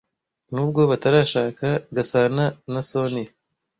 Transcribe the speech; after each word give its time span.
Nubwo 0.53 0.81
batarashaka, 0.89 1.65
Gasana 1.95 2.45
na 2.71 2.81
Soniya 2.89 3.31